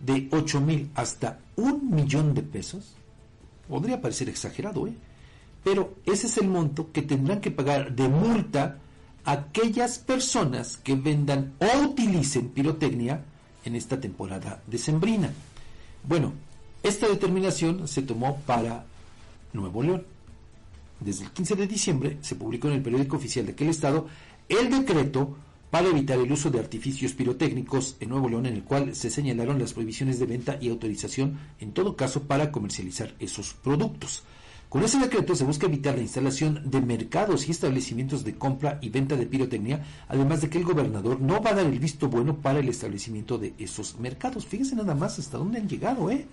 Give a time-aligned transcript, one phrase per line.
[0.00, 2.94] de 8 mil hasta un millón de pesos,
[3.68, 4.94] podría parecer exagerado, ¿eh?
[5.64, 8.78] pero ese es el monto que tendrán que pagar de multa
[9.24, 13.22] aquellas personas que vendan o utilicen pirotecnia
[13.64, 15.30] en esta temporada decembrina.
[16.06, 16.32] Bueno,
[16.82, 18.86] esta determinación se tomó para
[19.52, 20.04] Nuevo León.
[21.00, 24.06] Desde el 15 de diciembre se publicó en el periódico oficial de aquel estado
[24.48, 25.36] el decreto
[25.70, 29.58] para evitar el uso de artificios pirotécnicos en Nuevo León, en el cual se señalaron
[29.58, 34.24] las prohibiciones de venta y autorización, en todo caso, para comercializar esos productos.
[34.68, 38.90] Con ese decreto se busca evitar la instalación de mercados y establecimientos de compra y
[38.90, 42.36] venta de pirotecnia, además de que el gobernador no va a dar el visto bueno
[42.36, 44.44] para el establecimiento de esos mercados.
[44.44, 46.26] Fíjense nada más hasta dónde han llegado, ¿eh?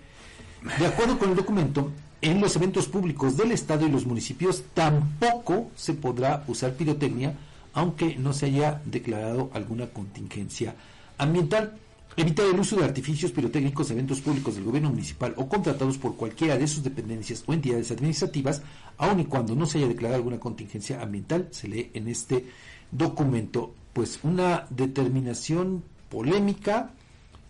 [0.78, 5.70] De acuerdo con el documento, en los eventos públicos del Estado y los municipios tampoco
[5.74, 7.38] se podrá usar pirotecnia,
[7.76, 10.74] aunque no se haya declarado alguna contingencia
[11.18, 11.76] ambiental.
[12.16, 16.16] Evitar el uso de artificios pirotécnicos en eventos públicos del gobierno municipal o contratados por
[16.16, 18.62] cualquiera de sus dependencias o entidades administrativas,
[18.96, 22.46] aun y cuando no se haya declarado alguna contingencia ambiental, se lee en este
[22.90, 23.74] documento.
[23.92, 26.92] Pues una determinación polémica,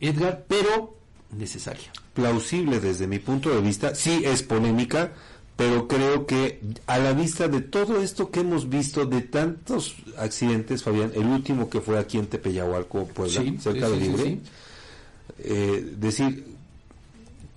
[0.00, 0.96] Edgar, pero
[1.30, 1.92] necesaria.
[2.14, 5.12] Plausible desde mi punto de vista, sí es polémica,
[5.56, 10.82] pero creo que a la vista de todo esto que hemos visto, de tantos accidentes,
[10.82, 14.40] Fabián, el último que fue aquí en Tepeyahualco, Puebla, cerca de Libre,
[15.38, 16.46] eh, decir,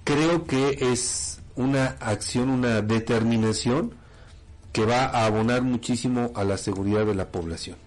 [0.05, 3.93] creo que es una acción, una determinación
[4.71, 7.77] que va a abonar muchísimo a la seguridad de la población.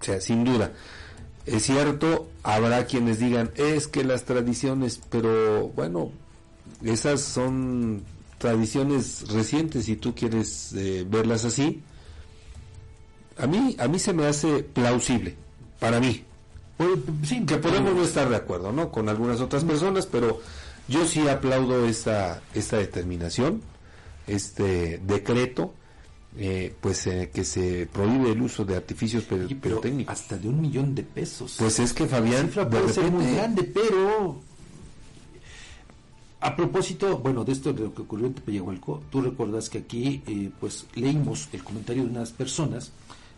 [0.00, 0.72] O sea, sin duda.
[1.44, 6.12] Es cierto, habrá quienes digan, es que las tradiciones, pero bueno,
[6.82, 8.04] esas son
[8.40, 11.82] tradiciones recientes, si tú quieres eh, verlas así,
[13.36, 15.36] a mí, a mí se me hace plausible,
[15.78, 16.24] para mí.
[17.22, 18.90] sí, que podemos no estar de acuerdo, ¿no?
[18.90, 20.40] Con algunas otras personas, pero
[20.88, 23.60] yo sí aplaudo esta, esta determinación,
[24.26, 25.74] este decreto,
[26.38, 30.14] eh, pues eh, que se prohíbe el uso de artificios pirotécnicos.
[30.14, 31.56] Hasta de un millón de pesos.
[31.58, 34.40] Pues es que Fabián, puede ser muy grande, pero
[36.40, 40.22] a propósito, bueno, de esto de lo que ocurrió en Tepeyahualco, tú recuerdas que aquí
[40.26, 42.92] eh, pues leímos el comentario de unas personas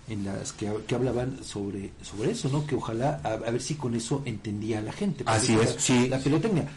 [0.09, 2.67] en las que, hablaban sobre, sobre eso, ¿no?
[2.67, 5.25] Que ojalá, a, ver si con eso entendía la gente.
[5.27, 6.09] Así es, sí.
[6.09, 6.69] La pirotecnia.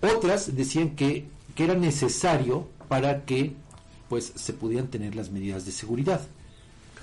[0.00, 3.54] Otras decían que, que era necesario para que
[4.08, 6.22] pues se pudieran tener las medidas de seguridad.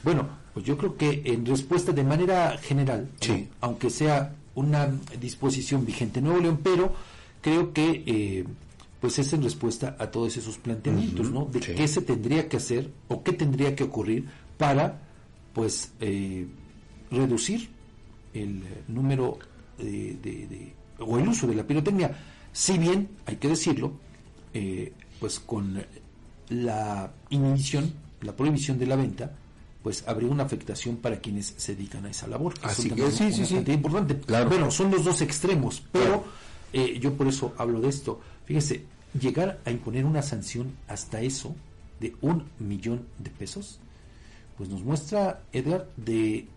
[0.03, 3.09] Bueno, pues yo creo que en respuesta de manera general,
[3.61, 4.87] aunque sea una
[5.19, 6.93] disposición vigente en Nuevo León, pero
[7.41, 8.45] creo que eh,
[9.05, 11.45] pues es en respuesta a todos esos planteamientos, ¿no?
[11.45, 14.25] De qué se tendría que hacer o qué tendría que ocurrir
[14.57, 14.99] para,
[15.53, 16.47] pues, eh,
[17.11, 17.69] reducir
[18.33, 19.37] el número
[19.77, 22.17] de, o el uso de la pirotecnia.
[22.51, 23.93] Si bien, hay que decirlo,
[24.55, 25.83] eh, pues con
[26.49, 29.35] la inhibición, la prohibición de la venta,
[29.83, 32.55] pues habría una afectación para quienes se dedican a esa labor.
[32.63, 33.63] Así que sí, sí, sí.
[33.71, 34.17] importante.
[34.21, 34.49] Claro.
[34.49, 36.23] Bueno, son los dos extremos, pero
[36.73, 38.19] eh, yo por eso hablo de esto.
[38.45, 41.55] Fíjese, llegar a imponer una sanción hasta eso
[41.99, 43.79] de un millón de pesos,
[44.57, 46.47] pues nos muestra, Edgar, de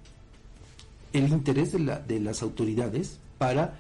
[1.13, 3.79] el interés de, la, de las autoridades para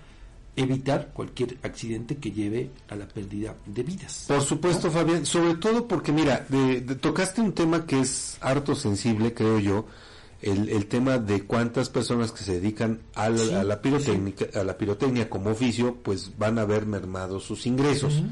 [0.56, 4.25] evitar cualquier accidente que lleve a la pérdida de vidas.
[4.27, 9.34] Por supuesto, Fabián, sobre todo porque, mira, de, tocaste un tema que es harto sensible,
[9.34, 9.87] creo yo,
[10.43, 14.65] el, el tema de cuántas personas que se dedican a la, a la pirotecnia, a
[14.65, 18.22] la pirotecnia como oficio, pues van a ver mermados sus ingresos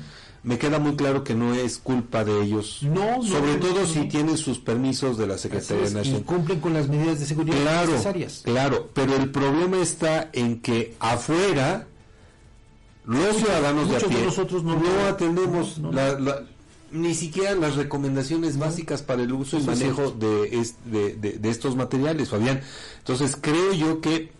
[0.46, 2.78] me queda muy claro que no es culpa de ellos.
[2.82, 6.20] No, sobre todo si tienen sus permisos de la Secretaría Nacional.
[6.20, 8.42] Y cumplen con las medidas de seguridad claro, necesarias.
[8.44, 11.88] Claro, pero el problema está en que afuera
[13.06, 15.80] los ciudadanos de a pie nosotros no, atendemos
[16.92, 22.60] ni siquiera las recomendaciones básicas para el uso y manejo de, de, estos materiales, Fabián.
[22.98, 24.30] Entonces creo yo que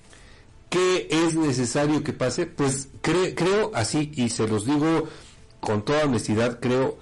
[0.70, 2.46] ¿qué es necesario que pase?
[2.46, 5.08] Pues creo así, y se los digo
[5.66, 6.96] con toda honestidad, creo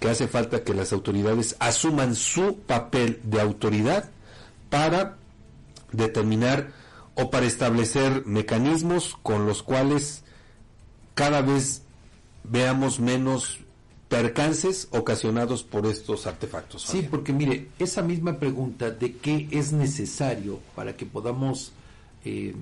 [0.00, 4.10] que hace falta que las autoridades asuman su papel de autoridad
[4.70, 5.18] para
[5.92, 6.72] determinar
[7.14, 10.24] o para establecer mecanismos con los cuales
[11.14, 11.82] cada vez
[12.42, 13.60] veamos menos
[14.08, 16.82] percances ocasionados por estos artefactos.
[16.82, 21.70] Sí, porque mire, esa misma pregunta de qué es necesario para que podamos
[22.24, 22.52] eh,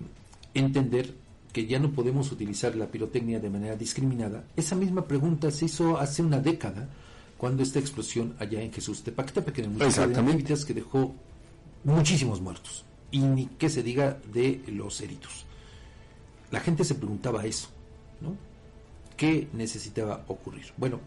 [0.53, 1.15] entender
[1.57, 5.97] que ya no podemos utilizar la pirotecnia de manera discriminada, esa misma pregunta se hizo
[5.97, 6.87] hace una década
[7.39, 11.15] cuando esta explosión allá en Jesús Tepactepec, en el municipio de que dejó
[11.83, 15.47] muchísimos muertos y ni que se diga de los heridos.
[16.51, 17.69] La gente se preguntaba eso,
[18.21, 18.37] ¿no?
[19.17, 20.75] ¿Qué necesitaba ocurrir?
[20.77, 21.01] Bueno,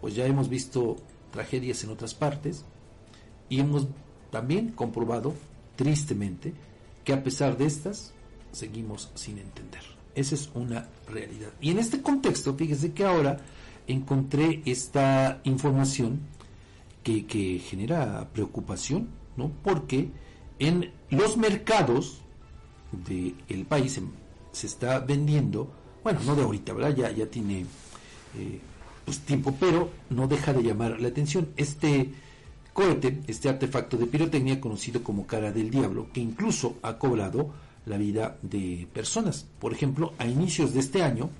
[0.00, 0.98] pues ya hemos visto
[1.32, 2.64] tragedias en otras partes
[3.48, 3.88] y hemos
[4.30, 5.34] también comprobado,
[5.74, 6.52] tristemente,
[7.02, 8.14] que a pesar de estas,
[8.52, 9.82] seguimos sin entender.
[10.14, 11.50] Esa es una realidad.
[11.60, 13.38] Y en este contexto, fíjese que ahora
[13.86, 16.20] encontré esta información
[17.02, 19.52] que, que genera preocupación, ¿no?
[19.62, 20.10] Porque
[20.58, 22.20] en los mercados
[22.92, 24.00] del país
[24.52, 25.70] se está vendiendo,
[26.02, 26.96] bueno, no de ahorita, ¿verdad?
[26.96, 27.66] Ya, ya tiene
[28.36, 28.60] eh,
[29.04, 31.48] pues, tiempo, pero no deja de llamar la atención.
[31.56, 32.10] Este
[32.72, 37.50] cohete, este artefacto de pirotecnia conocido como cara del diablo, que incluso ha cobrado
[37.88, 39.46] la vida de personas.
[39.58, 41.30] Por ejemplo, a inicios de este año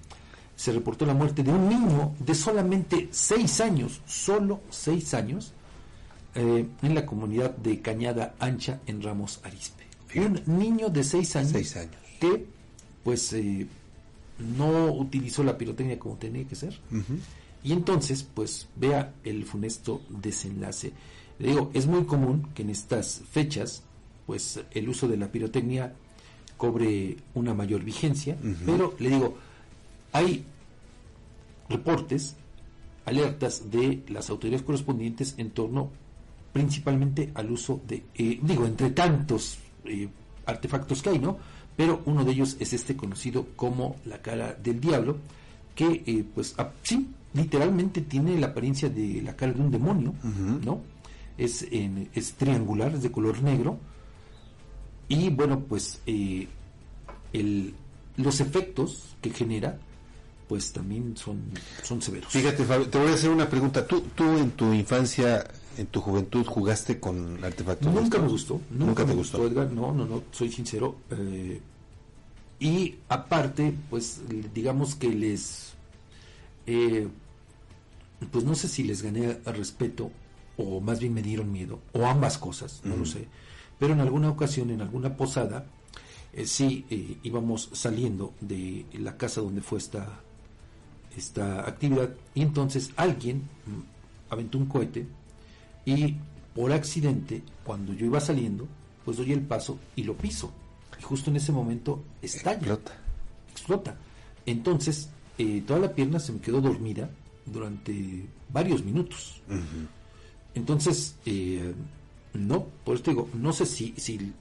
[0.57, 5.53] se reportó la muerte de un niño de solamente seis años, solo seis años,
[6.35, 9.85] eh, en la comunidad de Cañada Ancha en Ramos Arispe.
[10.17, 11.97] Un niño de seis años, años.
[12.21, 12.47] que
[13.05, 13.67] pues eh,
[14.57, 16.79] no utilizó la pirotecnia como tenía que ser.
[17.63, 20.93] Y entonces, pues vea el funesto desenlace.
[21.39, 23.83] Le digo, es muy común que en estas fechas,
[24.27, 25.95] pues el uso de la pirotecnia
[26.59, 29.39] cobre una mayor vigencia, pero le digo,
[30.13, 30.45] hay
[31.71, 32.37] reportes,
[33.07, 35.91] alertas de las autoridades correspondientes en torno
[36.53, 40.09] principalmente al uso de, eh, digo, entre tantos eh,
[40.45, 41.39] artefactos que hay, ¿no?
[41.77, 45.19] Pero uno de ellos es este conocido como la cara del diablo,
[45.77, 50.15] que eh, pues sí, literalmente tiene la apariencia de la cara de un demonio,
[50.65, 50.81] ¿no?
[51.37, 53.79] Es, en, es triangular, es de color negro,
[55.09, 57.75] y bueno, pues el,
[58.17, 59.79] los efectos que genera
[60.49, 61.43] pues también son,
[61.83, 62.33] son severos.
[62.33, 63.87] Fíjate, te voy a hacer una pregunta.
[63.87, 65.47] ¿Tú, tú en tu infancia
[65.77, 67.93] en tu juventud jugaste con artefactos?
[67.93, 68.61] Nunca me gustó.
[68.71, 69.47] Nunca, te gustó?
[69.47, 69.71] Edgar.
[69.71, 70.97] No, no, no, soy sincero.
[71.11, 71.61] Eh,
[72.61, 74.23] y aparte, pues
[74.55, 75.75] digamos que les...
[76.67, 77.07] Eh,
[78.33, 80.11] pues no sé si les gané respeto
[80.59, 83.29] o más bien me dieron miedo, o ambas cosas, no lo sé.
[83.79, 85.67] Pero en alguna ocasión, en alguna posada,
[86.33, 86.85] eh, sí
[87.23, 90.21] íbamos saliendo de la casa donde fue esta,
[91.17, 95.07] esta actividad y entonces alguien mm, aventó un cohete
[95.85, 96.17] y
[96.55, 98.67] por accidente, cuando yo iba saliendo,
[99.05, 100.53] pues doy el paso y lo piso.
[100.99, 102.57] Y justo en ese momento estalla.
[102.57, 102.93] Explota.
[103.53, 103.97] Explota.
[104.45, 105.09] Entonces,
[105.39, 107.09] eh, toda la pierna se me quedó dormida
[107.47, 109.41] durante varios minutos.
[110.55, 111.73] Entonces, eh,
[112.35, 114.33] no, por eso digo, no sé si, si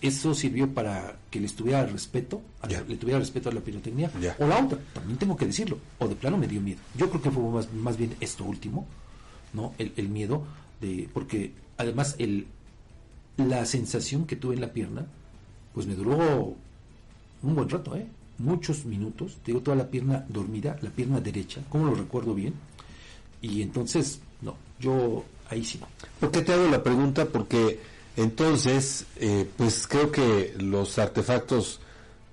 [0.00, 4.62] eso sirvió para que le estuviera respeto, le tuviera respeto a la pirotecnia, o la
[4.62, 6.80] otra, también tengo que decirlo, o de plano me dio miedo.
[6.96, 8.86] Yo creo que fue más, más bien esto último,
[9.52, 9.74] ¿no?
[9.78, 10.44] El, el miedo
[10.80, 12.46] de porque además el
[13.36, 15.06] la sensación que tuve en la pierna
[15.74, 16.56] pues me duró
[17.42, 18.06] un buen rato, ¿eh?
[18.38, 22.54] muchos minutos, tengo toda la pierna dormida, la pierna derecha, como lo recuerdo bien,
[23.40, 25.80] y entonces, no, yo ahí sí.
[26.20, 27.26] ¿Por qué te hago la pregunta?
[27.26, 27.80] Porque
[28.16, 31.80] entonces, eh, pues creo que los artefactos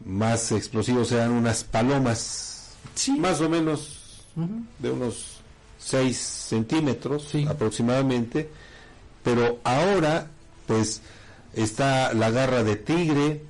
[0.06, 2.76] más explosivos eran unas palomas,
[3.18, 4.26] más o menos
[4.80, 5.40] de unos
[5.80, 8.50] 6 centímetros aproximadamente,
[9.24, 10.28] pero ahora
[10.66, 11.02] pues
[11.54, 13.44] está la garra de tigre,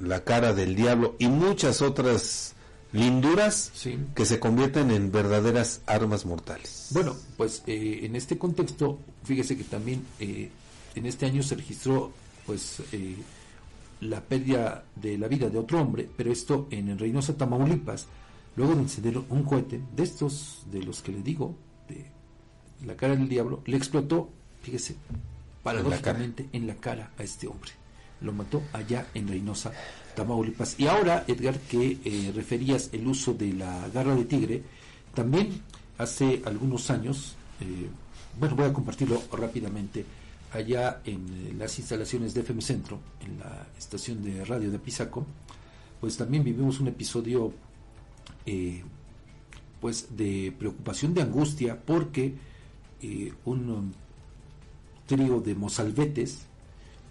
[0.00, 2.54] la cara del diablo y muchas otras
[2.92, 3.72] linduras
[4.14, 6.88] que se convierten en verdaderas armas mortales.
[6.90, 10.50] Bueno, pues eh, en este contexto, fíjese que también eh,
[10.94, 12.12] en este año se registró
[12.46, 13.16] pues eh,
[14.00, 18.06] la pérdida de la vida de otro hombre, pero esto en Reynosa, Tamaulipas,
[18.56, 21.56] luego de encender un cohete, de estos, de los que le digo,
[21.88, 22.06] de
[22.86, 24.30] la cara del diablo, le explotó,
[24.62, 24.96] fíjese,
[25.62, 27.72] paradójicamente en la cara a este hombre.
[28.20, 29.72] Lo mató allá en Reynosa,
[30.14, 30.78] Tamaulipas.
[30.78, 34.62] Y ahora, Edgar, que eh, referías el uso de la garra de tigre,
[35.14, 35.62] también
[35.98, 37.88] hace algunos años, eh,
[38.38, 40.04] bueno, voy a compartirlo rápidamente,
[40.52, 45.26] allá en eh, las instalaciones de FM Centro, en la estación de radio de Pisaco,
[46.00, 47.52] pues también vivimos un episodio
[49.80, 52.34] pues de preocupación, de angustia, porque
[53.44, 53.92] un
[55.06, 56.46] trío de mozalbetes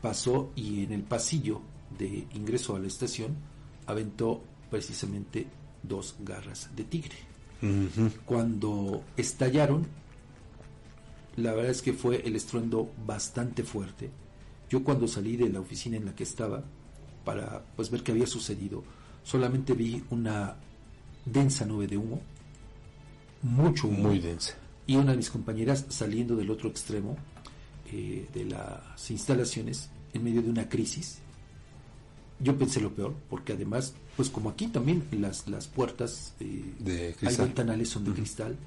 [0.06, 1.62] pasó y en el pasillo
[1.98, 3.36] de ingreso a la estación
[3.88, 5.48] aventó precisamente
[5.82, 7.16] dos garras de tigre.
[8.24, 9.88] Cuando estallaron,
[11.38, 14.12] la verdad es que fue el estruendo bastante fuerte.
[14.70, 16.64] Yo cuando salí de la oficina en la que estaba
[17.24, 18.84] para pues ver qué había sucedido,
[19.24, 20.56] solamente vi una
[21.26, 22.22] densa nube de humo,
[23.42, 24.54] mucho humo, muy densa,
[24.86, 27.18] y una de mis compañeras saliendo del otro extremo
[27.92, 31.20] eh, de las instalaciones en medio de una crisis
[32.40, 37.16] yo pensé lo peor, porque además, pues como aquí también las, las puertas eh, De
[37.22, 38.58] hay ventanales son de cristal,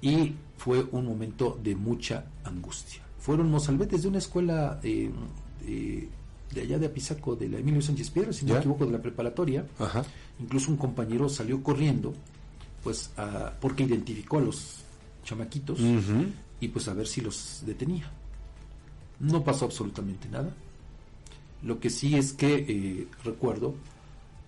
[0.00, 3.02] y fue un momento de mucha angustia.
[3.18, 5.10] Fueron mozalbetes de una escuela eh,
[5.66, 6.08] eh,
[6.54, 9.02] de allá de Apizaco, de la Emilio Sánchez Piedra, si no me equivoco, de la
[9.02, 9.66] preparatoria.
[9.78, 10.02] Ajá.
[10.40, 12.14] Incluso un compañero salió corriendo,
[12.82, 14.76] pues, a- porque identificó a los
[15.22, 15.78] chamaquitos
[16.60, 18.10] y pues a ver si los detenía.
[19.20, 20.54] No pasó absolutamente nada.
[21.62, 23.74] Lo que sí es que eh, recuerdo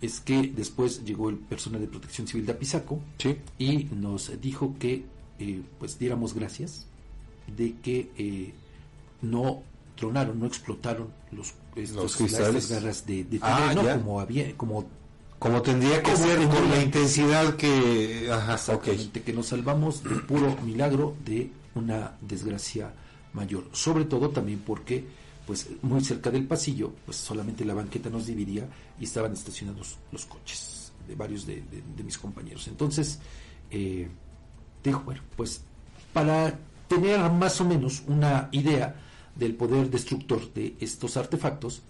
[0.00, 3.36] es que después llegó el personal de protección civil de Apizaco Sí.
[3.58, 5.04] y nos dijo que
[5.40, 6.86] eh, pues diéramos gracias
[7.56, 8.52] de que eh,
[9.22, 9.62] no
[9.96, 12.64] tronaron, no explotaron los, estos- Los cristales.
[12.64, 13.96] estas garras de, de Ah, tigre, no ya.
[13.96, 14.86] como había como
[15.40, 18.28] Como tendría que ser, con la intensidad que...
[18.30, 22.92] Ajá, que nos salvamos de puro milagro de una desgracia
[23.32, 23.68] mayor.
[23.72, 25.04] Sobre todo también porque,
[25.48, 28.68] pues, muy cerca del pasillo, pues solamente la banqueta nos dividía
[29.00, 31.62] y estaban estacionados los coches de varios de,
[32.04, 32.68] mis compañeros.
[32.68, 33.18] Entonces,
[33.70, 34.08] eh,
[35.06, 35.62] bueno, pues,
[36.12, 36.54] para
[36.86, 38.94] tener más o menos una idea
[39.34, 41.80] del poder destructor de estos artefactos,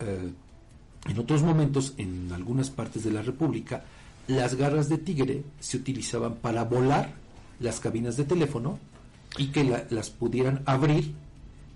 [0.00, 0.30] eh,
[1.06, 3.84] en otros momentos, en algunas partes de la República,
[4.28, 7.14] las garras de tigre se utilizaban para volar
[7.58, 8.78] las cabinas de teléfono
[9.38, 11.14] y que la- las pudieran abrir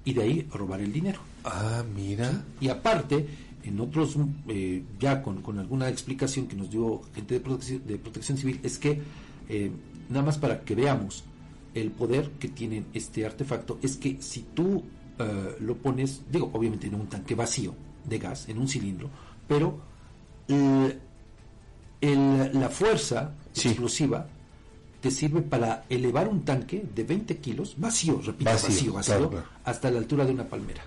[0.05, 1.21] y de ahí robar el dinero.
[1.45, 2.45] Ah, mira.
[2.61, 3.27] Y aparte,
[3.63, 4.17] en otros,
[4.49, 8.61] eh, ya con, con alguna explicación que nos dio gente de protección, de protección civil,
[8.63, 9.01] es que,
[9.49, 9.71] eh,
[10.09, 11.25] nada más para que veamos
[11.75, 14.83] el poder que tiene este artefacto, es que si tú
[15.19, 17.75] eh, lo pones, digo, obviamente en un tanque vacío
[18.09, 19.11] de gas, en un cilindro,
[19.47, 19.79] pero
[20.49, 20.99] el-
[22.01, 23.69] el- la fuerza Sí.
[23.69, 24.27] explosiva
[25.01, 29.31] te sirve para elevar un tanque de 20 kilos, vacío, repito, Vacío, vacío, vacío, claro,
[29.31, 29.47] claro.
[29.65, 30.83] hasta la altura de una palmera.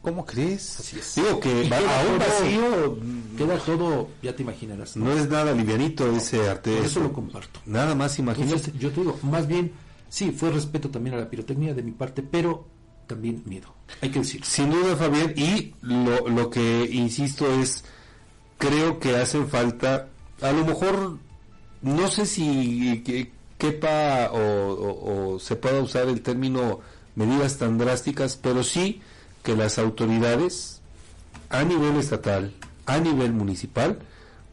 [0.00, 0.78] ¿Cómo crees?
[0.80, 1.16] Así es.
[1.16, 2.98] Digo que Y va- queda aún todo- vacío
[3.36, 4.96] Queda todo, ya te imaginarás.
[4.96, 5.04] ¿no?
[5.06, 6.76] no es nada livianito ese arte.
[6.76, 7.60] Por eso lo comparto.
[7.66, 8.52] Nada más imagínate.
[8.54, 9.72] Entonces, yo te digo, más bien,
[10.08, 12.64] sí, fue respeto también a la pirotecnia de mi parte, pero
[13.06, 13.74] también miedo.
[14.00, 14.46] Hay que decirlo.
[14.46, 17.84] Sin duda, Fabián, y lo, lo que insisto es,
[18.56, 20.08] creo que hacen falta,
[20.40, 21.18] a lo mejor,
[21.82, 26.80] no sé si que- quepa o, o- o se pueda usar el término
[27.16, 29.00] medidas tan drásticas, pero sí
[29.42, 30.80] que las autoridades
[31.50, 32.52] a nivel estatal,
[32.86, 33.98] a nivel municipal,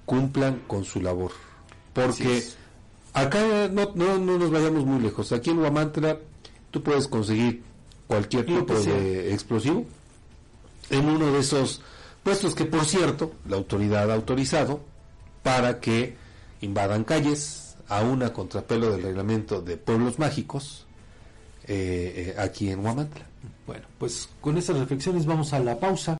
[0.06, 1.32] cumplan con su labor.
[1.94, 2.44] Porque
[3.14, 5.32] acá no, no, no nos vayamos muy lejos.
[5.32, 6.18] Aquí en Huamantla
[6.72, 7.64] tú puedes conseguir
[8.08, 9.86] cualquier tipo de explosivo
[10.90, 11.82] en uno de esos
[12.24, 14.82] puestos que, por cierto, la autoridad ha autorizado
[15.44, 16.16] para que
[16.62, 20.86] invadan calles a una contrapelo del reglamento de pueblos mágicos
[21.68, 23.26] eh, eh, aquí en Huamantla.
[23.66, 26.14] Bueno, pues con estas reflexiones vamos a la pausa.